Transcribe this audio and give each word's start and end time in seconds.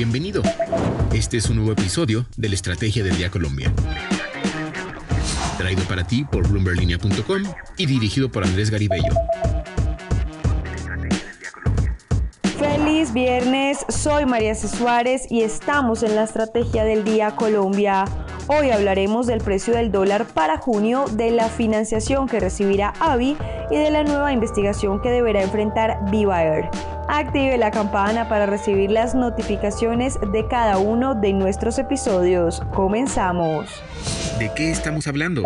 bienvenido. 0.00 0.42
Este 1.12 1.36
es 1.36 1.50
un 1.50 1.56
nuevo 1.56 1.72
episodio 1.72 2.24
de 2.38 2.48
la 2.48 2.54
Estrategia 2.54 3.04
del 3.04 3.18
Día 3.18 3.30
Colombia. 3.30 3.70
Traído 5.58 5.82
para 5.84 6.06
ti 6.06 6.24
por 6.24 6.48
bloomberlinia.com 6.48 7.42
y 7.76 7.84
dirigido 7.84 8.30
por 8.30 8.44
Andrés 8.44 8.70
Garibello. 8.70 9.12
Feliz 12.58 13.12
viernes, 13.12 13.84
soy 13.90 14.24
María 14.24 14.54
C. 14.54 14.68
Suárez 14.68 15.26
y 15.28 15.42
estamos 15.42 16.02
en 16.02 16.14
la 16.14 16.24
Estrategia 16.24 16.84
del 16.84 17.04
Día 17.04 17.36
Colombia. 17.36 18.06
Hoy 18.48 18.70
hablaremos 18.70 19.26
del 19.26 19.40
precio 19.40 19.74
del 19.74 19.92
dólar 19.92 20.26
para 20.26 20.58
junio, 20.58 21.04
de 21.12 21.30
la 21.30 21.48
financiación 21.48 22.28
que 22.28 22.40
recibirá 22.40 22.92
AVI 23.00 23.36
y 23.70 23.76
de 23.76 23.90
la 23.90 24.02
nueva 24.02 24.32
investigación 24.32 25.00
que 25.00 25.10
deberá 25.10 25.42
enfrentar 25.42 25.98
Viva. 26.10 26.40
Active 27.08 27.58
la 27.58 27.70
campana 27.70 28.28
para 28.28 28.46
recibir 28.46 28.90
las 28.90 29.14
notificaciones 29.14 30.18
de 30.32 30.46
cada 30.48 30.78
uno 30.78 31.14
de 31.14 31.32
nuestros 31.32 31.78
episodios. 31.78 32.62
Comenzamos. 32.72 33.82
¿De 34.40 34.50
qué 34.54 34.70
estamos 34.70 35.06
hablando? 35.06 35.42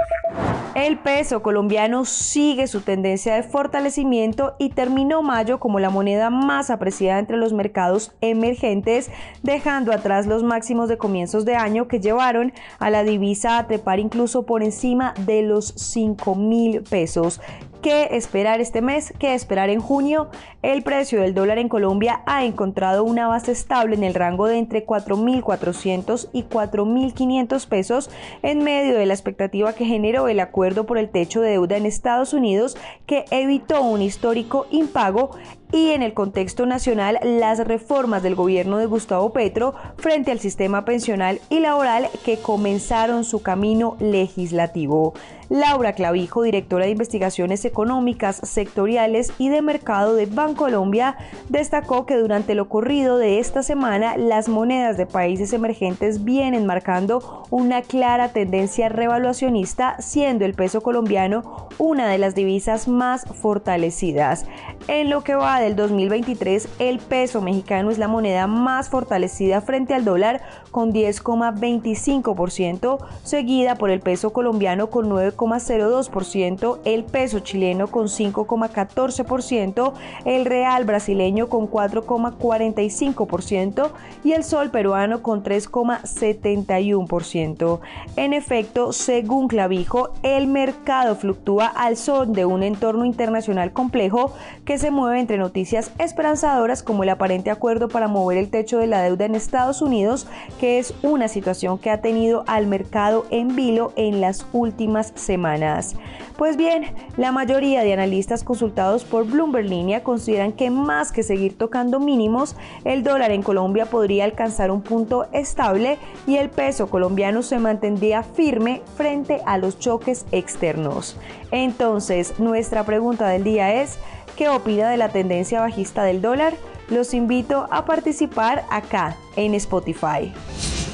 El 0.77 1.01
peso 1.01 1.43
colombiano 1.43 2.05
sigue 2.05 2.69
su 2.69 2.81
tendencia 2.81 3.35
de 3.35 3.43
fortalecimiento 3.43 4.55
y 4.61 4.69
terminó 4.69 5.21
mayo 5.21 5.59
como 5.59 5.81
la 5.81 5.91
moneda 5.91 6.31
más 6.31 6.71
apreciada 6.71 7.19
entre 7.19 7.37
los 7.37 7.53
mercados 7.53 8.13
emergentes, 8.21 9.11
dejando 9.43 9.93
atrás 9.93 10.29
los 10.29 10.45
máximos 10.45 10.89
de 10.89 10.97
comienzos 10.97 11.45
de 11.45 11.57
año 11.57 11.89
que 11.89 11.99
llevaron 11.99 12.53
a 12.79 12.89
la 12.89 13.03
divisa 13.03 13.59
a 13.59 13.67
trepar 13.67 13.99
incluso 13.99 14.47
por 14.47 14.63
encima 14.63 15.13
de 15.27 15.43
los 15.43 15.75
5 15.77 16.37
mil 16.37 16.83
pesos. 16.83 17.41
¿Qué 17.85 18.09
esperar 18.13 18.63
este 18.63 18.81
mes? 18.81 19.13
¿Qué 19.19 19.35
esperar 19.35 19.69
en 19.69 19.79
junio? 19.79 20.31
El 20.63 20.83
precio 20.83 21.21
del 21.21 21.35
dólar 21.35 21.59
en 21.59 21.69
Colombia 21.69 22.23
ha 22.25 22.47
encontrado 22.47 23.05
una 23.05 23.29
base 23.29 23.53
estable 23.53 23.95
en 23.95 24.05
el 24.05 24.15
rango 24.15 24.47
de 24.47 24.57
entre 24.57 24.87
4.400 24.87 26.31
y 26.33 26.45
4.500 26.45 27.69
pesos 27.69 28.11
en 28.43 28.65
medio 28.65 28.97
de 28.97 29.05
la 29.05 29.13
expectativa 29.13 29.75
que 29.75 29.85
generó 29.85 30.29
el 30.29 30.41
acuerdo 30.41 30.87
por 30.87 30.97
el 30.97 31.11
techo 31.11 31.43
de 31.43 31.51
deuda 31.51 31.77
en 31.77 31.85
Estados 31.85 32.33
Unidos 32.33 32.79
que 33.05 33.27
evitó 33.31 33.83
un 33.83 34.01
histórico 34.01 34.67
impago 34.71 35.33
y 35.75 35.91
en 35.91 36.03
el 36.03 36.15
contexto 36.15 36.67
nacional 36.67 37.19
las 37.25 37.59
reformas 37.59 38.23
del 38.23 38.37
gobierno 38.37 38.79
de 38.79 38.87
Gustavo 38.87 39.33
Petro 39.33 39.75
frente 39.97 40.31
al 40.31 40.39
sistema 40.39 40.85
pensional 40.85 41.41
y 41.51 41.59
laboral 41.59 42.09
que 42.25 42.39
comenzaron 42.39 43.25
su 43.25 43.43
camino 43.43 43.97
legislativo. 43.99 45.15
Laura 45.51 45.93
Clavijo, 45.93 46.43
directora 46.43 46.87
de 46.87 46.93
investigaciones 46.93 47.65
económicas, 47.65 48.41
sectoriales 48.43 49.33
y 49.39 49.51
de 49.51 49.63
mercado 49.63 50.15
de 50.15 50.27
Bancolombia, 50.27 51.17
destacó 51.49 52.07
que 52.07 52.17
durante 52.17 52.55
lo 52.55 52.63
ocurrido 52.63 53.19
de 53.19 53.39
esta 53.39 53.63
semana 53.63 54.17
las 54.17 54.49
monedas 54.49 54.97
de 54.97 55.07
países 55.07 55.53
emergentes 55.53 56.25
vienen 56.25 56.67
marcando 56.67 57.45
una 57.51 57.83
clara 57.83 58.31
tendencia 58.31 58.89
revaluacionista, 58.89 60.01
siendo 60.01 60.45
el 60.45 60.55
peso 60.55 60.81
colombiano 60.81 61.69
una 61.79 62.09
de 62.09 62.19
las 62.19 62.35
divisas 62.35 62.89
más 62.89 63.25
fortalecidas. 63.25 64.47
En 64.89 65.11
lo 65.11 65.23
que 65.23 65.35
va 65.35 65.61
del 65.65 65.75
2023, 65.77 66.69
el 66.79 66.99
peso 66.99 67.41
mexicano 67.41 67.91
es 67.91 67.97
la 67.99 68.07
moneda 68.07 68.47
más 68.47 68.91
fortalecida 68.91 69.63
frente 69.63 69.95
al 69.95 70.05
dólar 70.05 70.43
con 70.71 70.93
10,25%, 70.93 72.99
seguida 73.23 73.77
por 73.77 73.89
el 73.91 74.01
peso 74.01 74.35
colombiano 74.35 74.91
con 74.91 75.09
9,02%, 75.09 76.81
el 76.85 77.05
peso 77.05 77.39
chileno 77.41 77.87
con 77.89 78.09
5,14%, 78.09 79.95
el 80.27 80.45
real 80.45 80.85
brasileño 80.85 81.49
con 81.49 81.71
4,45% 81.71 83.89
y 84.23 84.33
el 84.33 84.45
sol 84.45 84.69
peruano 84.71 85.23
con 85.23 85.43
3,71%. 85.43 87.81
En 88.17 88.35
efecto, 88.35 88.93
según 88.93 89.49
Clavijo, 89.49 90.11
el 90.23 90.47
mercado 90.47 91.17
fluctúa 91.17 91.65
al 91.67 91.97
son 91.97 92.35
de 92.35 92.45
un 92.45 92.63
entorno 92.63 93.07
internacional 93.07 93.73
complejo 93.73 94.35
que 94.67 94.77
se 94.77 94.91
mueve 94.91 95.21
entre 95.21 95.39
noticias 95.45 95.91
esperanzadoras 95.99 96.83
como 96.83 97.03
el 97.03 97.11
aparente 97.11 97.51
acuerdo 97.51 97.89
para 97.89 98.09
mover 98.09 98.39
el 98.39 98.49
techo 98.49 98.79
de 98.79 98.87
la 98.87 99.03
deuda 99.03 99.27
en 99.27 99.35
Estados 99.35 99.83
Unidos, 99.83 100.27
que 100.59 100.79
es 100.79 100.95
una 101.03 101.29
situación 101.29 101.77
que 101.77 101.91
ha 101.91 102.01
tenido 102.01 102.45
al 102.47 102.67
mercado 102.67 103.27
en 103.29 103.55
vilo 103.55 103.93
en 103.97 104.23
las 104.23 104.47
últimas 104.55 105.13
semanas. 105.17 105.97
Pues 106.39 106.57
bien, 106.57 106.95
la 107.19 107.31
mayoría 107.31 107.85
de 107.85 107.93
analistas 107.93 108.43
consultados 108.43 109.05
por 109.05 109.27
Bloomberg 109.27 109.67
Línea 109.67 110.03
consideran 110.03 110.53
que 110.53 110.71
más 110.71 111.13
que 111.13 111.23
seguir 111.23 111.59
tocando 111.59 112.01
mínimos, 112.01 112.57
el 112.85 113.05
dólar 113.05 113.31
en 113.31 113.43
Colombia 113.43 113.85
podría 113.85 114.25
alcanzar 114.25 114.71
un 114.71 114.81
punto 114.81 115.27
estable 115.33 115.99
y 116.27 116.37
el 116.37 116.49
peso 116.49 116.89
colombiano 116.89 117.43
se 117.43 117.59
mantendría 117.59 118.23
firme 118.23 118.81
frente 118.97 119.43
a 119.45 119.59
los 119.59 119.79
choques 119.79 120.25
externos. 120.33 121.19
Entonces, 121.51 122.41
nuestra 122.41 122.83
pregunta 122.85 123.29
del 123.29 123.45
día 123.45 123.83
es, 123.83 123.99
¿qué 124.37 124.49
opina 124.49 124.91
de 124.91 124.97
la 124.97 125.09
tendencia 125.09 125.61
bajista 125.61 126.05
del 126.05 126.21
dólar? 126.21 126.55
Los 126.89 127.15
invito 127.15 127.67
a 127.71 127.85
participar 127.85 128.65
acá 128.71 129.17
en 129.37 129.55
Spotify. 129.55 130.33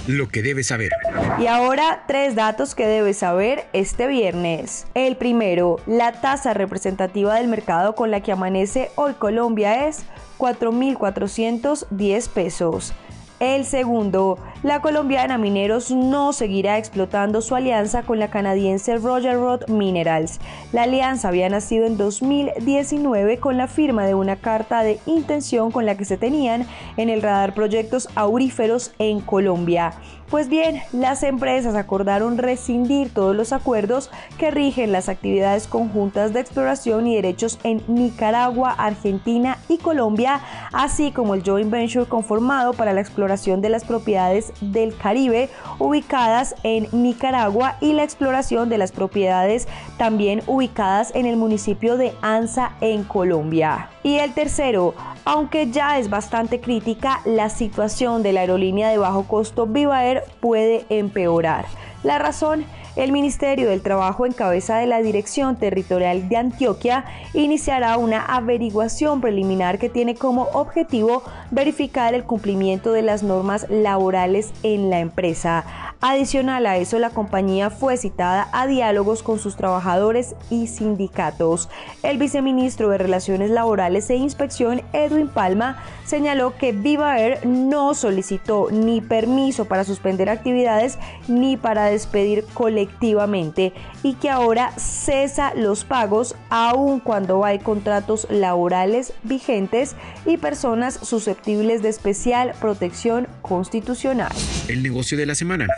Lo 0.06 0.28
que 0.28 0.42
debes 0.42 0.68
saber. 0.68 0.90
Y 1.38 1.46
ahora 1.46 2.04
tres 2.06 2.34
datos 2.34 2.74
que 2.74 2.86
debes 2.86 3.18
saber 3.18 3.66
este 3.72 4.06
viernes. 4.06 4.86
El 4.94 5.16
primero, 5.16 5.76
la 5.86 6.20
tasa 6.20 6.54
representativa 6.54 7.34
del 7.34 7.48
mercado 7.48 7.94
con 7.94 8.10
la 8.10 8.20
que 8.22 8.32
amanece 8.32 8.90
hoy 8.96 9.14
Colombia 9.14 9.86
es 9.88 10.04
4.410 10.38 12.28
pesos. 12.28 12.94
El 13.40 13.64
segundo, 13.64 14.36
la 14.62 14.82
colombiana 14.82 15.38
Mineros 15.38 15.90
no 15.90 16.34
seguirá 16.34 16.76
explotando 16.76 17.40
su 17.40 17.54
alianza 17.54 18.02
con 18.02 18.18
la 18.18 18.28
canadiense 18.28 18.98
Roger 18.98 19.36
Road 19.36 19.66
Minerals. 19.68 20.40
La 20.72 20.82
alianza 20.82 21.28
había 21.28 21.48
nacido 21.48 21.86
en 21.86 21.96
2019 21.96 23.38
con 23.38 23.56
la 23.56 23.66
firma 23.66 24.04
de 24.04 24.14
una 24.14 24.36
carta 24.36 24.82
de 24.82 25.00
intención 25.06 25.70
con 25.70 25.86
la 25.86 25.96
que 25.96 26.04
se 26.04 26.18
tenían 26.18 26.66
en 26.98 27.08
el 27.08 27.22
radar 27.22 27.54
proyectos 27.54 28.10
auríferos 28.14 28.92
en 28.98 29.20
Colombia. 29.20 29.94
Pues 30.30 30.48
bien, 30.48 30.80
las 30.92 31.24
empresas 31.24 31.74
acordaron 31.74 32.38
rescindir 32.38 33.12
todos 33.12 33.34
los 33.34 33.52
acuerdos 33.52 34.12
que 34.38 34.52
rigen 34.52 34.92
las 34.92 35.08
actividades 35.08 35.66
conjuntas 35.66 36.32
de 36.32 36.38
exploración 36.38 37.08
y 37.08 37.16
derechos 37.16 37.58
en 37.64 37.82
Nicaragua, 37.88 38.70
Argentina 38.70 39.58
y 39.68 39.78
Colombia, 39.78 40.40
así 40.72 41.10
como 41.10 41.34
el 41.34 41.42
joint 41.42 41.68
venture 41.68 42.06
conformado 42.06 42.74
para 42.74 42.92
la 42.92 43.00
exploración 43.00 43.60
de 43.60 43.70
las 43.70 43.84
propiedades 43.84 44.52
del 44.60 44.96
Caribe 44.96 45.50
ubicadas 45.80 46.54
en 46.62 46.86
Nicaragua 46.92 47.76
y 47.80 47.92
la 47.92 48.04
exploración 48.04 48.68
de 48.68 48.78
las 48.78 48.92
propiedades 48.92 49.66
también 49.98 50.42
ubicadas 50.46 51.12
en 51.16 51.26
el 51.26 51.36
municipio 51.38 51.96
de 51.96 52.12
Anza 52.22 52.76
en 52.80 53.02
Colombia. 53.02 53.88
Y 54.02 54.18
el 54.18 54.32
tercero, 54.32 54.94
aunque 55.24 55.70
ya 55.70 55.98
es 55.98 56.08
bastante 56.08 56.60
crítica, 56.60 57.20
la 57.24 57.50
situación 57.50 58.22
de 58.22 58.32
la 58.32 58.40
aerolínea 58.40 58.88
de 58.88 58.98
bajo 58.98 59.24
costo 59.24 59.66
Viva 59.66 60.04
Air 60.06 60.24
puede 60.40 60.86
empeorar. 60.88 61.66
La 62.02 62.18
razón 62.18 62.64
el 62.96 63.12
Ministerio 63.12 63.70
del 63.70 63.82
Trabajo 63.82 64.26
en 64.26 64.32
cabeza 64.32 64.76
de 64.78 64.86
la 64.86 65.00
Dirección 65.00 65.56
Territorial 65.56 66.28
de 66.28 66.36
Antioquia 66.36 67.04
iniciará 67.34 67.96
una 67.96 68.20
averiguación 68.20 69.20
preliminar 69.20 69.78
que 69.78 69.88
tiene 69.88 70.16
como 70.16 70.48
objetivo 70.52 71.22
verificar 71.52 72.14
el 72.14 72.24
cumplimiento 72.24 72.92
de 72.92 73.02
las 73.02 73.22
normas 73.22 73.66
laborales 73.70 74.52
en 74.64 74.90
la 74.90 74.98
empresa. 74.98 75.64
Adicional 76.02 76.64
a 76.64 76.78
eso, 76.78 76.98
la 76.98 77.10
compañía 77.10 77.68
fue 77.68 77.98
citada 77.98 78.48
a 78.52 78.66
diálogos 78.66 79.22
con 79.22 79.38
sus 79.38 79.56
trabajadores 79.56 80.34
y 80.48 80.66
sindicatos. 80.66 81.68
El 82.02 82.16
viceministro 82.16 82.88
de 82.88 82.96
Relaciones 82.96 83.50
Laborales 83.50 84.08
e 84.08 84.16
Inspección, 84.16 84.80
Edwin 84.94 85.28
Palma, 85.28 85.76
señaló 86.10 86.56
que 86.58 86.72
Viva 86.72 87.20
Air 87.20 87.46
no 87.46 87.94
solicitó 87.94 88.68
ni 88.72 89.00
permiso 89.00 89.66
para 89.66 89.84
suspender 89.84 90.28
actividades 90.28 90.98
ni 91.28 91.56
para 91.56 91.84
despedir 91.84 92.44
colectivamente 92.52 93.72
y 94.02 94.14
que 94.14 94.28
ahora 94.28 94.72
cesa 94.76 95.54
los 95.54 95.84
pagos 95.84 96.34
aun 96.48 96.98
cuando 96.98 97.44
hay 97.44 97.60
contratos 97.60 98.26
laborales 98.28 99.12
vigentes 99.22 99.94
y 100.26 100.36
personas 100.36 100.98
susceptibles 101.00 101.80
de 101.80 101.90
especial 101.90 102.54
protección 102.60 103.28
constitucional. 103.40 104.32
El 104.66 104.82
negocio 104.82 105.16
de 105.16 105.26
la 105.26 105.36
semana. 105.36 105.68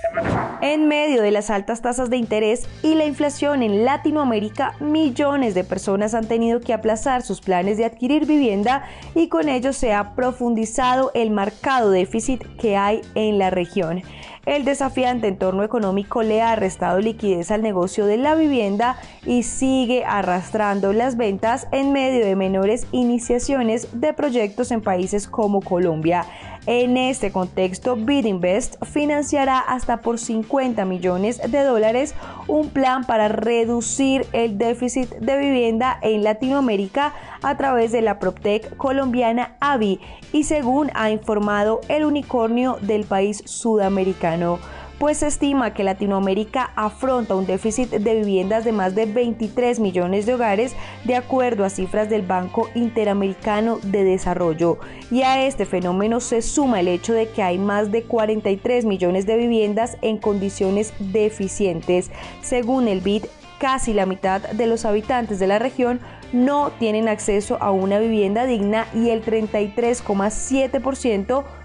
En 0.63 0.87
medio 0.87 1.23
de 1.23 1.33
las 1.33 1.51
altas 1.51 1.83
tasas 1.83 2.09
de 2.09 2.17
interés 2.17 2.69
y 2.85 2.95
la 2.95 3.05
inflación 3.05 3.65
en 3.65 3.85
Latinoamérica, 3.85 4.77
millones 4.79 5.57
de 5.57 5.65
personas 5.65 6.15
han 6.15 6.29
tenido 6.29 6.61
que 6.61 6.73
aplazar 6.73 7.23
sus 7.23 7.41
planes 7.41 7.79
de 7.79 7.85
adquirir 7.85 8.27
vivienda 8.27 8.85
y 9.17 9.27
con 9.27 9.49
ello 9.49 9.73
se 9.73 9.93
ha 9.93 10.15
profundizado 10.15 11.11
el 11.15 11.33
marcado 11.33 11.91
déficit 11.91 12.45
que 12.61 12.77
hay 12.77 13.01
en 13.17 13.41
la 13.41 13.51
región. 13.51 14.03
El 14.47 14.65
desafiante 14.65 15.27
entorno 15.27 15.65
económico 15.65 16.23
le 16.23 16.43
ha 16.43 16.55
restado 16.55 17.01
liquidez 17.01 17.51
al 17.51 17.63
negocio 17.63 18.07
de 18.07 18.17
la 18.17 18.37
vivienda 18.37 18.99
y 19.27 19.43
sigue 19.43 20.05
arrastrando 20.05 20.93
las 20.93 21.17
ventas 21.17 21.67
en 21.73 21.93
medio 21.93 22.25
de 22.25 22.37
menores 22.37 22.87
iniciaciones 22.93 24.01
de 24.01 24.13
proyectos 24.13 24.71
en 24.71 24.81
países 24.81 25.27
como 25.27 25.61
Colombia. 25.61 26.25
En 26.67 26.97
este 26.97 27.33
contexto, 27.33 27.97
Bidinvest 27.97 28.77
financiará 28.85 29.59
hasta 29.59 30.01
por 30.01 30.21
50 30.21 30.85
millones 30.85 31.41
de 31.51 31.65
dólares 31.65 32.15
un 32.47 32.69
plan 32.69 33.05
para 33.05 33.27
reducir 33.27 34.27
el 34.33 34.59
déficit 34.59 35.11
de 35.17 35.39
vivienda 35.39 35.99
en 36.03 36.23
Latinoamérica 36.23 37.15
a 37.43 37.57
través 37.57 37.91
de 37.91 38.03
la 38.03 38.21
PropTech 38.21 38.77
colombiana 38.77 39.57
AVI 39.59 40.01
y 40.33 40.45
según 40.45 40.93
ha 40.95 41.11
informado 41.11 41.81
el 41.89 42.05
unicornio 42.05 42.79
del 42.81 43.07
país 43.07 43.43
sudamericano 43.45 44.61
pues 45.03 45.19
se 45.19 45.27
estima 45.27 45.75
que 45.75 45.83
Latinoamérica 45.83 46.71
afronta 46.77 47.35
un 47.35 47.45
déficit 47.45 47.91
de 47.91 48.15
viviendas 48.15 48.65
de 48.65 48.71
más 48.71 48.95
de 48.95 49.07
23 49.07 49.81
millones 49.81 50.27
de 50.27 50.35
hogares, 50.35 50.77
de 51.03 51.17
acuerdo 51.17 51.65
a 51.65 51.71
cifras 51.71 52.09
del 52.09 52.23
Banco 52.23 52.69
Interamericano 52.77 53.81
de 53.83 54.05
Desarrollo. 54.05 54.79
Y 55.11 55.23
a 55.23 55.45
este 55.45 55.67
fenómeno 55.67 56.21
se 56.21 56.41
suma 56.41 56.79
el 56.79 56.87
hecho 56.87 57.15
de 57.15 57.29
que 57.31 57.43
hay 57.43 57.59
más 57.59 57.91
de 57.91 58.05
43 58.05 58.85
millones 58.85 59.27
de 59.27 59.37
viviendas 59.37 59.97
en 60.03 60.19
condiciones 60.19 60.95
deficientes. 61.01 62.13
Según 62.41 62.87
el 62.87 63.01
BID, 63.01 63.25
casi 63.59 63.95
la 63.95 64.07
mitad 64.07 64.41
de 64.41 64.69
los 64.69 64.85
habitantes 64.85 65.41
de 65.41 65.49
la 65.49 65.59
región 65.59 65.99
no 66.33 66.71
tienen 66.79 67.09
acceso 67.09 67.59
a 67.61 67.73
una 67.73 67.99
vivienda 67.99 68.47
digna 68.47 68.87
y 68.95 69.11
el 69.11 69.25
33,7% 69.25 71.45